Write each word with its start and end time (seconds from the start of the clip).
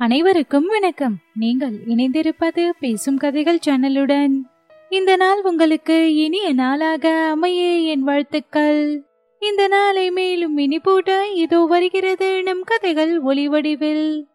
அனைவருக்கும் 0.00 0.66
வணக்கம். 0.66 1.18
நீங்கள் 1.34 1.78
இணைந்திருப்பது 1.86 2.68
பேசும் 2.80 3.16
கதைகள் 3.16 3.58
சேனலுடன். 3.66 4.34
இந்த 4.88 5.16
நாள் 5.16 5.42
உங்களுக்கு 5.42 6.14
இனிய 6.14 6.52
நாளாக 6.52 7.28
அமைய 7.30 7.70
என் 7.78 8.02
வாழ்த்துக்கள். 8.02 9.04
இந்த 9.38 9.68
நாளை 9.68 10.10
மேலும் 10.10 10.58
இனிப்பூட்ட 10.58 11.34
இதோ 11.34 11.58
வருகிறது 11.58 12.42
நம் 12.42 12.62
கதைகள் 12.64 13.20
ஒளி 13.20 13.48
வடிவில். 13.48 14.26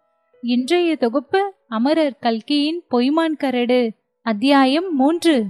இன்றைய 0.42 0.96
தொகுப்பு 0.96 1.54
அமரர் 1.68 2.18
கல்கியின் 2.20 2.84
பொய்மான் 2.92 3.38
கரடு 3.38 3.92
அத்தியாயம் 4.22 4.96
மூன்று. 4.96 5.46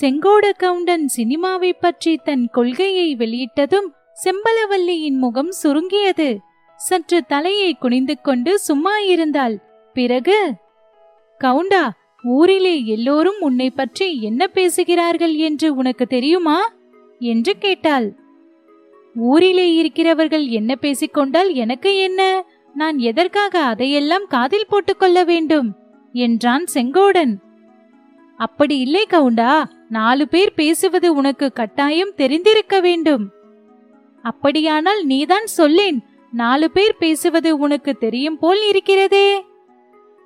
செங்கோட 0.00 0.52
கவுண்டன் 0.56 1.08
சினிமாவை 1.16 1.72
பற்றி 1.80 2.16
தன் 2.16 2.48
கொள்கையை 2.52 3.16
வெளியிட்டதும் 3.16 3.90
செம்பலவல்லியின் 4.24 5.18
முகம் 5.18 5.50
சுருங்கியது. 5.50 6.40
சற்று 6.78 7.24
தலையை 7.24 7.70
குனிந்து 7.74 8.20
கொண்டு 8.20 8.58
சும்மா 8.58 8.98
இருந்தாள். 8.98 9.56
பிறகு 9.94 10.52
கவுண்டா 11.40 11.84
ஊரிலே 12.22 12.84
எல்லோரும் 12.84 13.40
உன்னை 13.40 13.70
பற்றி 13.70 14.06
என்ன 14.20 14.46
பேசுகிறார்கள் 14.46 15.34
என்று 15.34 15.74
உனக்கு 15.74 16.06
தெரியுமா? 16.06 16.58
என்று 17.18 17.52
கேட்டாள். 17.58 18.08
ஊரிலே 19.14 19.74
இருக்கிறவர்கள் 19.74 20.46
என்ன 20.46 20.74
பேசிக்கொண்டால் 20.80 21.50
எனக்கு 21.54 21.98
என்ன? 21.98 22.20
நான் 22.74 22.98
எதற்காக 22.98 23.62
அதையெல்லாம் 23.62 24.26
காதில் 24.28 24.68
போட்டுக்கொள்ள 24.68 25.24
வேண்டும்? 25.24 25.68
என்றான் 26.12 26.66
செங்கோடன். 26.74 27.34
அப்படி 28.36 28.78
இல்லை 28.78 29.06
கவுண்டா 29.10 29.64
நாலு 29.88 30.28
பேர் 30.28 30.54
பேசுவது 30.54 31.14
உனக்கு 31.14 31.52
கட்டாயம் 31.52 32.16
தெரிந்திருக்க 32.16 32.80
வேண்டும். 32.80 33.24
அப்படியானால் 34.24 35.04
நீதான் 35.04 35.46
சொல்லேன் 35.46 35.98
நாலு 36.32 36.70
பேர் 36.70 36.96
பேசுவது 36.98 37.58
உனக்கு 37.58 37.94
தெரியும் 37.94 38.38
போல் 38.38 38.62
இருக்கிறதே. 38.68 39.44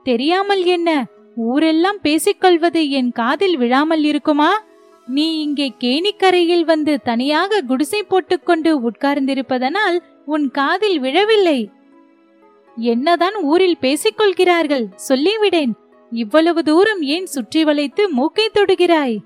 தெரியாமல் 0.02 0.64
என்ன 0.64 1.06
ஊரெல்லாம் 1.36 2.00
பேசிக்கொள்வது 2.02 2.90
என் 2.90 3.12
காதில் 3.12 3.56
விழாமல் 3.56 4.04
இருக்குமா? 4.04 4.64
நீ 5.06 5.40
இங்கே 5.40 5.74
கேணிக்கரையில் 5.78 6.64
வந்து 6.64 7.00
தனியாக 7.02 7.60
குடிசை 7.60 8.02
போட்டுக்கொண்டு 8.02 8.90
உட்கார்ந்திருப்பதனால் 8.90 9.98
உன் 10.26 10.50
காதில் 10.50 10.98
விழவில்லை. 11.00 11.70
என்னதான் 12.76 13.34
ஊரில் 13.42 13.78
பேசிக்கொள்கிறார்கள் 13.80 14.86
சொல்லிவிடேன் 15.08 15.72
இவ்வளவு 16.10 16.62
தூரம் 16.62 17.02
ஏன் 17.02 17.26
சுற்றி 17.26 17.64
வளைத்து 17.64 18.08
மூக்கை 18.08 18.48
தொடுகிறாய்? 18.54 19.18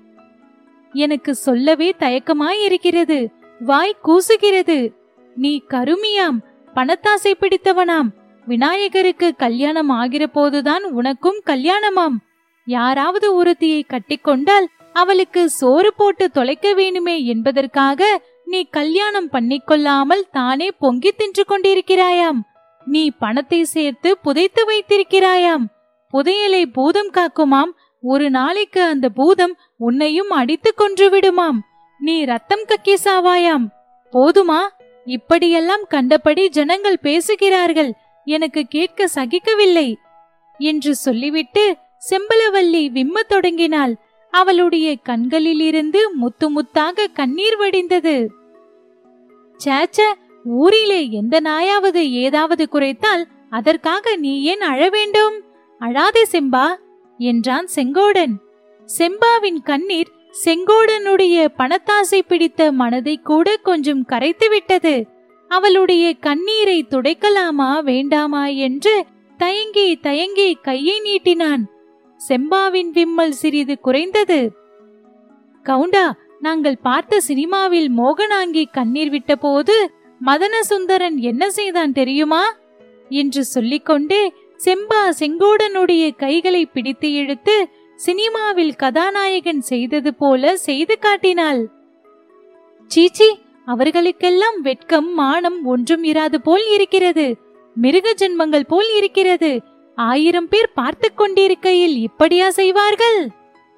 எனக்கு 0.93 1.35
சொல்லவே 1.35 1.93
தயக்கமாயிருக்கிறது 1.99 3.27
வாய் 3.59 3.99
கூசுகிறது. 4.03 4.93
நீ 5.35 5.63
கருமியாம் 5.69 6.37
பணத்தாசை 6.77 7.33
பிடித்தவனாம். 7.33 8.09
விநாயகருக்கு 8.45 9.35
கல்யாணம் 9.35 9.89
ஆகிற 9.89 10.27
போதுதான் 10.27 10.83
உனக்கும் 10.83 11.41
கல்யாணமாம். 11.45 12.17
யாராவது 12.65 13.43
ஒருத்தியை 13.43 13.81
கட்டிக்கொண்டால் 13.87 14.67
அவளுக்கு 14.93 15.49
சோறு 15.49 15.93
போட்டு 15.93 16.29
தொலைக்க 16.29 16.73
வேணுமே 16.73 17.23
என்பதற்காக 17.23 18.21
நீ 18.45 18.63
கல்யாணம் 18.63 19.31
பண்ணிக்கொள்ளாமல் 19.31 20.29
தானே 20.31 20.71
பொங்கி 20.71 21.11
தின்று 21.11 21.45
கொண்டிருக்கிறாயாம். 21.49 22.39
நீ 22.85 23.11
பணத்தை 23.19 23.63
சேர்த்து 23.63 24.17
புதைத்து 24.17 24.65
வைத்திருக்கிறாயாம். 24.65 25.65
புதையலை 26.13 26.65
பூதம் 26.65 27.11
காக்குமாம். 27.11 27.71
ஒரு 28.01 28.29
நாளைக்கு 28.29 28.81
அந்த 28.83 29.09
பூதம் 29.09 29.57
உன்னையும் 29.77 30.29
அடித்து 30.29 30.73
கொன்று 30.73 31.09
விடுமாம். 31.09 31.59
நீ 31.99 32.23
ரத்தம் 32.23 32.65
கக்கி 32.67 32.95
சாவாயாம் 33.03 33.65
போதுமா? 34.13 34.59
இப்படியெல்லாம் 35.07 35.83
கண்டபடி 35.87 36.49
ஜனங்கள் 36.49 36.99
பேசுகிறார்கள். 36.99 37.93
எனக்கு 38.25 38.63
கேட்க 38.63 39.07
சகிக்கவில்லை. 39.15 39.97
என்று 40.57 40.95
சொல்லிவிட்டு 40.95 41.77
செம்பலவல்லி 42.09 42.89
விம்மத் 42.91 43.27
தொடங்கினாள். 43.27 43.95
அவளுடைய 44.31 44.95
கண்களிலிருந்து 44.95 46.13
முத்து 46.13 46.51
முத்தாக 46.51 47.07
கண்ணீர் 47.13 47.57
வடிந்தது. 47.59 48.27
சேச்ச 49.65 50.13
ஊரிலே 50.43 51.09
எந்த 51.09 51.39
நாயாவது 51.39 52.11
ஏதாவது 52.11 52.67
குறைத்தால் 52.71 53.23
அதற்காக 53.49 54.15
நீ 54.15 54.41
ஏன் 54.41 54.61
அழ 54.61 54.89
வேண்டும்? 54.89 55.43
அழாதே 55.79 56.23
செம்பா 56.31 56.75
என்றான் 57.17 57.67
செங்கோடன். 57.75 58.33
செம்பாவின் 58.97 59.63
கண்ணீர் 59.63 60.11
செங்கோடனுடைய 60.45 61.35
பணத்தாசை 61.57 62.19
பிடித்த 62.27 62.71
மனதை 62.71 63.19
கூட 63.23 63.57
கொஞ்சம் 63.57 64.03
கரைத்து 64.05 64.49
விட்டது. 64.49 64.95
அவளுடைய 65.47 66.13
கண்ணீரை 66.19 66.85
துடைக்கலாமா 66.89 67.83
வேண்டாமா 67.83 68.45
என்று 68.47 69.05
தயங்கி 69.37 69.95
தயங்கி 69.95 70.57
கையை 70.61 71.01
நீட்டினான். 71.01 71.63
செம்பாவின் 72.29 72.89
விம்மல் 72.91 73.31
சிறிது 73.31 73.79
குறைந்தது. 73.79 74.39
கவுண்டா 75.65 76.11
நாங்கள் 76.39 76.77
பார்த்த 76.81 77.19
சினிமாவில் 77.19 77.89
மோகனாங்கி 77.97 78.63
கண்ணீர் 78.71 79.11
விட்டபோது 79.11 79.75
மதனசுந்தரன் 80.25 81.17
என்ன 81.17 81.49
செய்தான் 81.49 81.91
தெரியுமா? 81.91 82.43
என்று 83.09 83.43
சொல்லிக்கொண்டே 83.43 84.33
செம்பா 84.65 85.01
செங்கோடனுடைய 85.19 86.15
கைகளை 86.15 86.65
பிடித்து 86.65 87.11
இழுத்து 87.11 87.69
சினிமாவில் 87.97 88.75
கதாநாயகன் 88.75 89.61
செய்தது 89.61 90.13
போல 90.13 90.57
செய்து 90.57 90.99
காட்டினாள். 90.99 91.61
சீச்சி 92.87 93.39
அவர்களுக்கெல்லாம் 93.65 94.61
வெட்கம் 94.61 95.13
மானம் 95.13 95.65
ஒன்றும் 95.65 96.03
இராது 96.03 96.35
போல் 96.35 96.65
இருக்கிறது. 96.67 97.37
மிருக 97.75 98.13
ஜென்மங்கள் 98.17 98.67
போல் 98.67 98.89
இருக்கிறது. 98.95 99.61
ஆயிரம் 99.95 100.47
பேர் 100.47 100.69
பார்த்து 100.73 101.13
கொண்டிருக்கையில் 101.13 101.95
இப்படியா 101.97 102.49
செய்வார்கள்? 102.49 103.27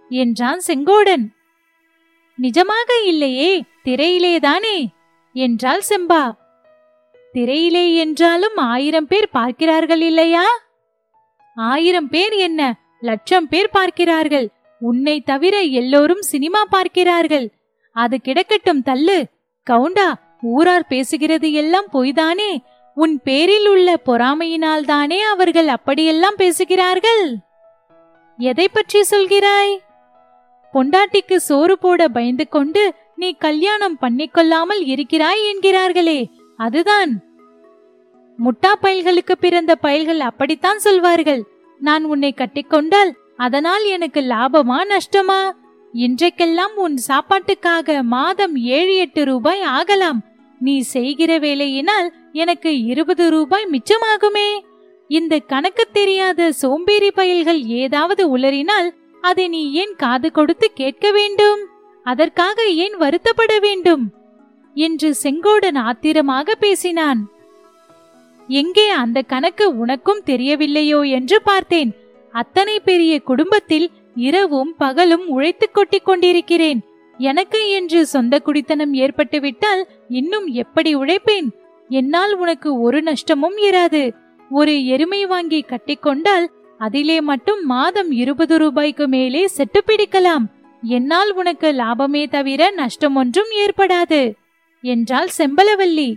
என்றான் 0.09 0.61
செங்கோடன். 0.67 1.25
நிஜமாக 2.41 2.89
இல்லையே 3.05 3.63
திரையிலேதானே? 3.85 4.77
என்றாள் 5.33 5.81
செம்பா. 5.89 6.23
திரையிலே 7.33 7.95
என்றாலும் 7.95 8.55
ஆயிரம் 8.55 9.07
பேர் 9.07 9.29
பார்க்கிறார்கள் 9.29 10.01
இல்லையா? 10.01 10.45
ஆயிரம் 11.55 12.09
பேர் 12.09 12.33
என்ன? 12.33 12.75
லட்சம் 12.99 13.47
பேர் 13.47 13.69
பார்க்கிறார்கள். 13.69 14.49
உன்னை 14.79 15.21
தவிர 15.21 15.61
எல்லோரும் 15.61 16.21
சினிமா 16.21 16.65
பார்க்கிறார்கள். 16.65 17.49
அது 17.91 18.19
கிடக்கட்டும் 18.23 18.81
தள்ளு. 18.81 19.23
கவுண்டா 19.69 20.13
ஊரார் 20.41 20.85
பேசுகிறது 20.89 21.51
எல்லாம் 21.51 21.85
பொய்தானே? 21.93 22.57
உன் 22.95 23.21
பேரில் 23.23 23.67
உள்ள 23.67 23.99
பொறாமையினால் 24.05 24.85
தானே 24.85 25.21
அவர்கள் 25.21 25.67
அப்படியெல்லாம் 25.67 26.33
பேசுகிறார்கள்? 26.37 27.35
எதை 28.37 28.67
பற்றி 28.67 29.03
சொல்கிறாய்? 29.11 29.77
பொண்டாட்டிக்கு 30.73 31.35
சோறு 31.35 31.77
போட 31.77 32.07
பயந்து 32.07 32.47
கொண்டு 32.47 32.93
நீ 33.15 33.33
கல்யாணம் 33.33 33.97
பண்ணிக்கொள்ளாமல் 34.01 34.81
இருக்கிறாய் 34.81 35.41
என்கிறார்களே. 35.53 36.29
அதுதான். 36.57 37.21
முட்டா 38.45 38.71
பயல்களுக்கு 38.81 39.31
பிறந்த 39.39 39.75
பயல்கள் 39.75 40.19
அப்படித்தான் 40.19 40.79
சொல்வார்கள். 40.79 41.43
நான் 41.79 42.03
உன்னை 42.03 42.33
கட்டிக்கொண்டால் 42.37 43.11
அதனால் 43.37 43.85
எனக்கு 43.85 44.21
லாபமா 44.21 44.79
நஷ்டமா? 44.93 45.51
இன்றைக்கெல்லாம் 45.93 46.73
உன் 46.75 46.97
சாப்பாட்டுக்காக 47.07 48.01
மாதம் 48.01 48.55
ஏழு 48.55 48.95
எட்டு 48.95 49.25
ரூபாய் 49.25 49.61
ஆகலாம். 49.61 50.19
நீ 50.59 50.79
செய்கிற 50.79 51.39
வேலையினால் 51.39 52.07
எனக்கு 52.31 52.83
இருபது 52.83 53.29
ரூபாய் 53.29 53.67
மிச்சமாகுமே. 53.71 54.59
இந்த 55.07 55.39
கணக்கு 55.39 55.87
தெரியாத 55.91 56.51
சோம்பேறி 56.51 57.11
பயல்கள் 57.11 57.61
ஏதாவது 57.63 58.37
உளறினால் 58.37 58.89
அதை 59.21 59.47
நீ 59.47 59.71
ஏன் 59.71 59.95
காது 59.97 60.31
கொடுத்து 60.31 60.71
கேட்க 60.73 61.11
வேண்டும்? 61.11 61.59
அதற்காக 62.03 62.65
ஏன் 62.65 62.95
வருத்தப்பட 62.97 63.59
வேண்டும்? 63.59 64.03
என்று 64.73 65.15
செங்கோடன் 65.23 65.77
ஆத்திரமாக 65.77 66.55
பேசினான். 66.55 67.21
எங்கே 68.49 68.89
அந்த 68.89 69.21
கணக்கு 69.21 69.77
உனக்கும் 69.77 70.21
தெரியவில்லையோ 70.25 71.09
என்று 71.09 71.41
பார்த்தேன். 71.41 71.93
அத்தனை 72.31 72.79
பெரிய 72.79 73.19
குடும்பத்தில் 73.19 73.89
இரவும் 74.15 74.75
பகலும் 74.77 75.27
உழைத்துக் 75.27 75.73
கொட்டிக் 75.73 76.05
கொண்டிருக்கிறேன். 76.05 76.81
எனக்கு 77.17 77.69
என்று 77.69 78.05
சொந்த 78.05 78.39
குடித்தனம் 78.39 78.93
ஏற்பட்டுவிட்டால் 78.93 79.87
இன்னும் 80.09 80.47
எப்படி 80.47 80.95
உழைப்பேன்? 80.95 81.47
என்னால் 81.89 82.37
உனக்கு 82.37 82.81
ஒரு 82.81 83.01
நஷ்டமும் 83.01 83.57
இராது. 83.57 84.11
ஒரு 84.49 84.85
எருமை 84.85 85.25
வாங்கி 85.25 85.65
கட்டிக்கொண்டால் 85.67 86.47
அதிலே 86.77 87.21
மட்டும் 87.21 87.65
மாதம் 87.65 88.11
இருபது 88.11 88.57
ரூபாய்க்கு 88.57 89.07
மேலே 89.07 89.47
செட்டு 89.57 89.79
பிடிக்கலாம். 89.87 90.45
என்னால் 90.81 91.33
உனக்கு 91.33 91.71
லாபமே 91.71 92.29
தவிர 92.29 92.71
நஷ்டம் 92.71 93.15
ஒன்றும் 93.15 93.51
ஏற்படாது. 93.65 94.33
என்றாள் 94.81 95.29
செம்பலவல்லி. 95.37 96.13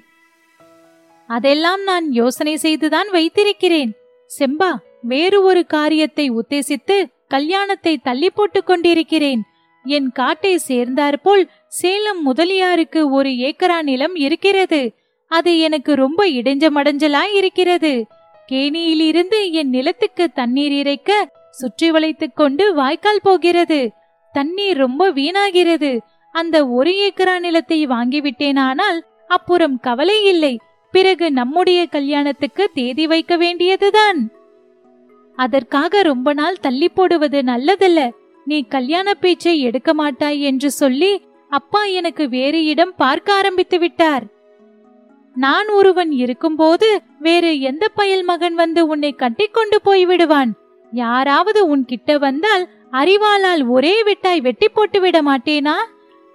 அதெல்லாம் 1.36 1.82
நான் 1.82 2.06
யோசனை 2.12 2.54
செய்துதான் 2.56 3.08
வைத்திருக்கிறேன். 3.10 3.92
செம்பா 4.30 4.70
வேறு 5.02 5.38
ஒரு 5.42 5.62
காரியத்தை 5.66 6.26
உத்தேசித்து 6.30 6.96
கல்யாணத்தை 7.28 7.92
தள்ளி 7.98 8.28
போட்டுக் 8.30 8.66
கொண்டிருக்கிறேன். 8.66 9.42
என் 9.84 10.10
காட்டை 10.12 10.52
சேர்ந்தாற்போல் 10.58 11.44
சேலம் 11.68 12.20
முதலியாருக்கு 12.22 13.00
ஒரு 13.10 13.30
ஏக்கரா 13.46 13.78
நிலம் 13.82 14.16
இருக்கிறது. 14.16 14.82
அது 15.30 15.52
எனக்கு 15.58 15.92
ரொம்ப 15.94 16.20
இடைஞ்ச 16.38 16.66
மடஞ்சலா 16.76 17.22
இருக்கிறது 17.32 17.92
கேணியிலிருந்து 18.46 19.38
என் 19.52 19.68
நிலத்துக்கு 19.68 20.24
தண்ணீர் 20.30 20.72
இறைக்க 20.72 21.10
சுற்றி 21.50 21.88
வளைத்துக் 21.90 22.36
கொண்டு 22.36 22.64
வாய்க்கால் 22.74 23.22
போகிறது. 23.22 23.80
தண்ணீர் 24.34 24.76
ரொம்ப 24.76 25.02
வீணாகிறது. 25.12 25.92
அந்த 26.34 26.56
ஒரு 26.78 26.92
ஏக்கரா 27.06 27.36
நிலத்தை 27.38 27.78
வாங்கிவிட்டேனானால் 27.86 29.00
அப்புறம் 29.28 29.76
கவலை 29.80 30.18
இல்லை. 30.24 30.54
பிறகு 30.92 31.26
நம்முடைய 31.32 31.80
கல்யாணத்துக்கு 31.86 32.70
தேதி 32.74 33.06
வைக்க 33.06 33.36
வேண்டியதுதான். 33.36 34.20
அதற்காக 35.38 36.02
ரொம்ப 36.02 36.32
நாள் 36.32 36.58
தள்ளி 36.60 36.88
போடுவது 36.88 37.38
நல்லதல்ல. 37.42 38.00
நீ 38.44 38.58
கல்யாண 38.68 39.14
பேச்சை 39.14 39.60
எடுக்க 39.60 39.90
மாட்டாய் 39.94 40.40
என்று 40.40 40.70
சொல்லி 40.70 41.12
அப்பா 41.48 41.84
எனக்கு 41.84 42.24
வேறு 42.28 42.64
இடம் 42.64 42.94
பார்க்க 42.96 43.34
ஆரம்பித்து 43.34 43.78
விட்டார். 43.78 44.24
நான் 45.36 45.68
ஒருவன் 45.68 46.10
இருக்கும்போது 46.12 46.88
வேறு 47.18 47.60
எந்த 47.60 47.84
பயல் 47.88 48.24
மகன் 48.24 48.54
வந்து 48.54 48.86
உன்னை 48.86 49.10
கட்டிக்கொண்டு 49.12 49.78
போய்விடுவான் 49.84 50.50
யாராவது 50.92 51.60
உன் 51.66 51.84
கிட்ட 51.84 52.18
வந்தால் 52.18 52.64
அறிவாளால் 52.92 53.62
ஒரே 53.68 53.94
வெட்டாய் 54.02 54.40
வெட்டி 54.40 54.68
போட்டு 54.68 55.00
விட 55.00 55.22
மாட்டேனா? 55.22 55.76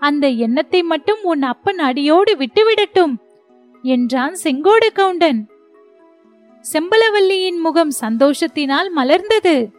அந்த 0.01 0.27
எண்ணத்தை 0.45 0.81
மட்டும் 0.83 1.21
உன் 1.23 1.43
அப்பன் 1.43 1.79
அடியோடு 1.79 2.33
விட்டுவிடட்டும். 2.35 3.13
என்றான் 3.83 4.35
செங்கோடு 4.35 4.91
கவுண்டன். 4.91 5.49
செம்பலவல்லியின் 6.73 7.59
முகம் 7.59 7.91
சந்தோஷத்தினால் 8.01 8.89
மலர்ந்தது. 8.95 9.69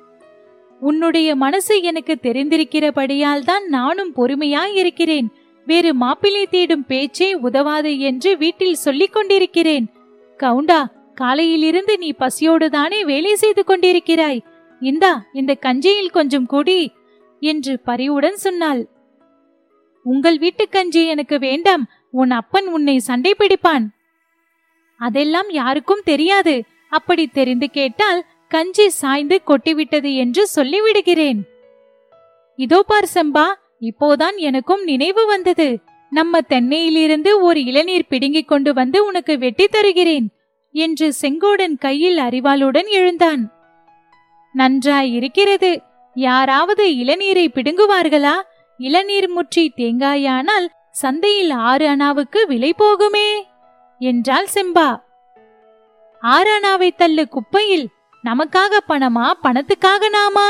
உன்னுடைய 0.81 1.37
மனசு 1.37 1.83
எனக்கு 1.83 2.19
தெரிந்திருக்கிறபடியால் 2.23 3.45
தான் 3.45 3.69
நானும் 3.69 4.13
பொறுமையாய் 4.15 4.75
இருக்கிறேன் 4.75 5.29
வேறு 5.65 5.95
மாப்பிள்ளை 5.95 6.47
தேடும் 6.47 6.87
பேச்சே 6.87 7.35
உதவாது 7.35 7.99
என்று 7.99 8.37
வீட்டில் 8.37 8.75
சொல்லிக் 8.75 9.13
கொண்டிருக்கிறேன். 9.13 9.87
கவுண்டா 10.39 10.85
காலையிலிருந்து 11.15 11.99
நீ 11.99 12.13
பசியோடு 12.13 12.71
தானே 12.71 13.05
வேலை 13.05 13.35
செய்து 13.35 13.65
கொண்டிருக்கிறாய். 13.67 14.41
இந்தா 14.81 15.25
இந்த 15.33 15.55
கஞ்சியில் 15.55 16.11
கொஞ்சம் 16.11 16.47
குடி 16.47 16.91
என்று 17.41 17.79
பரிவுடன் 17.79 18.37
சொன்னாள். 18.37 18.89
உங்கள் 20.03 20.39
வீட்டு 20.39 20.69
கஞ்சி 20.69 21.07
எனக்கு 21.07 21.39
வேண்டாம் 21.39 21.87
உன் 22.11 22.31
அப்பன் 22.31 22.67
உன்னை 22.67 22.99
சண்டை 22.99 23.35
பிடிப்பான். 23.39 23.87
அதெல்லாம் 25.01 25.51
யாருக்கும் 25.51 26.01
தெரியாது. 26.05 26.65
அப்படி 26.89 27.27
தெரிந்து 27.27 27.71
கேட்டால் 27.71 28.25
கஞ்சி 28.49 28.89
சாய்ந்து 28.89 29.41
கொட்டிவிட்டது 29.47 30.15
என்று 30.17 30.49
சொல்லிவிடுகிறேன். 30.57 31.41
இதோ 32.57 32.83
பார் 32.83 33.09
செம்பா 33.15 33.47
இப்போதான் 33.81 34.37
எனக்கும் 34.37 34.83
நினைவு 34.83 35.27
வந்தது. 35.27 35.79
நம்ம 36.11 36.41
தென்னையிலிருந்து 36.49 37.41
ஒரு 37.41 37.65
இளநீர் 37.65 38.09
பிடுங்கிக் 38.09 38.49
கொண்டு 38.49 38.75
வந்து 38.75 39.05
உனக்கு 39.05 39.39
வெட்டி 39.39 39.67
தருகிறேன் 39.67 40.29
என்று 40.73 41.13
செங்கோடன் 41.23 41.77
கையில் 41.79 42.19
அறிவாளுடன் 42.19 42.89
எழுந்தான். 42.89 43.53
நன்றாய் 44.53 45.15
இருக்கிறது. 45.15 45.83
யாராவது 46.15 46.85
இளநீரை 46.89 47.47
பிடுங்குவார்களா? 47.55 48.37
இளநீர் 48.79 49.29
முற்றி 49.29 49.73
தேங்காயானால் 49.77 50.67
சந்தையில் 50.99 51.51
ஆறு 51.51 51.87
அணாவுக்கு 51.89 52.47
விலை 52.47 52.75
போகுமே? 52.79 53.29
என்றாள் 53.99 54.49
செம்பா. 54.55 54.89
ஆறு 56.21 56.51
அணாவை 56.59 56.91
தள்ளு 56.97 57.29
குப்பையில் 57.29 57.87
நமக்காக 58.25 58.79
பணமா 58.89 59.27
பணத்துக்காக 59.43 60.09
நாமா? 60.13 60.49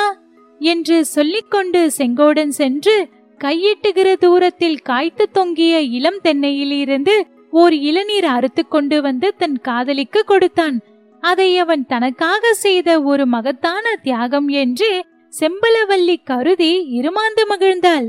என்று 0.58 1.04
சொல்லிக்கொண்டு 1.04 1.90
செங்கோடன் 1.98 2.52
சென்று 2.60 3.08
கையிட்டுகிற 3.38 4.14
தூரத்தில் 4.14 4.78
காய்த்து 4.78 5.30
தொங்கிய 5.30 5.80
இளம் 5.80 6.20
தென்னையிலிருந்து 6.24 7.16
ஓர் 7.50 7.72
இளநீர் 7.72 8.24
அறுத்து 8.24 8.68
கொண்டு 8.68 9.02
வந்து 9.02 9.34
தன் 9.36 9.58
காதலிக்கு 9.60 10.24
கொடுத்தான். 10.24 10.78
அதை 11.20 11.58
அவன் 11.58 11.86
தனக்காக 11.86 12.54
செய்த 12.54 13.02
ஒரு 13.02 13.26
மகத்தான 13.26 13.94
தியாகம் 14.02 14.48
என்று 14.48 15.06
செம்பலவல்லி 15.40 16.16
கருதி 16.24 16.72
இருமாந்து 17.00 17.44
மகிழ்ந்தாள். 17.48 18.08